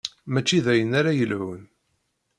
[0.31, 1.61] Mačči d ayen ara yelhun.